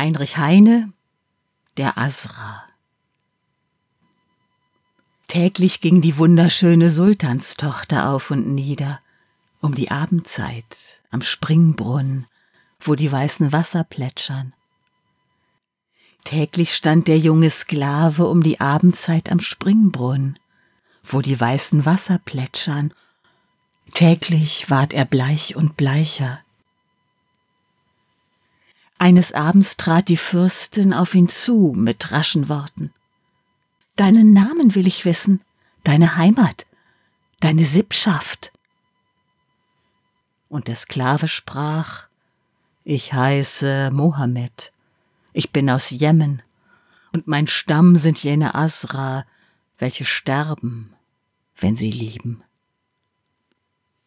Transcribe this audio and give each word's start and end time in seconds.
Heinrich 0.00 0.38
Heine, 0.38 0.94
der 1.76 1.98
Asra. 1.98 2.64
Täglich 5.26 5.82
ging 5.82 6.00
die 6.00 6.16
wunderschöne 6.16 6.88
Sultanstochter 6.88 8.08
auf 8.08 8.30
und 8.30 8.48
nieder, 8.48 8.98
um 9.60 9.74
die 9.74 9.90
Abendzeit 9.90 11.02
am 11.10 11.20
Springbrunnen, 11.20 12.26
wo 12.80 12.94
die 12.94 13.12
weißen 13.12 13.52
Wasser 13.52 13.84
plätschern. 13.84 14.54
Täglich 16.24 16.74
stand 16.74 17.06
der 17.06 17.18
junge 17.18 17.50
Sklave 17.50 18.26
um 18.26 18.42
die 18.42 18.58
Abendzeit 18.58 19.30
am 19.30 19.40
Springbrunnen, 19.40 20.38
wo 21.04 21.20
die 21.20 21.38
weißen 21.38 21.84
Wasser 21.84 22.16
plätschern. 22.24 22.94
Täglich 23.92 24.70
ward 24.70 24.94
er 24.94 25.04
bleich 25.04 25.56
und 25.56 25.76
bleicher. 25.76 26.40
Eines 29.00 29.32
Abends 29.32 29.78
trat 29.78 30.10
die 30.10 30.18
Fürstin 30.18 30.92
auf 30.92 31.14
ihn 31.14 31.30
zu 31.30 31.72
mit 31.74 32.12
raschen 32.12 32.50
Worten. 32.50 32.92
Deinen 33.96 34.34
Namen 34.34 34.74
will 34.74 34.86
ich 34.86 35.06
wissen, 35.06 35.40
deine 35.84 36.18
Heimat, 36.18 36.66
deine 37.40 37.64
Sippschaft. 37.64 38.52
Und 40.50 40.68
der 40.68 40.76
Sklave 40.76 41.28
sprach, 41.28 42.08
ich 42.84 43.14
heiße 43.14 43.90
Mohammed, 43.90 44.70
ich 45.32 45.50
bin 45.50 45.70
aus 45.70 45.88
Jemen, 45.88 46.42
und 47.14 47.26
mein 47.26 47.46
Stamm 47.46 47.96
sind 47.96 48.22
jene 48.22 48.54
Asra, 48.54 49.24
welche 49.78 50.04
sterben, 50.04 50.94
wenn 51.56 51.74
sie 51.74 51.90
lieben. 51.90 52.42